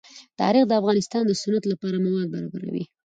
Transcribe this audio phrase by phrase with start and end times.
[0.39, 2.83] تاریخ د افغانستان د صنعت لپاره مواد برابروي.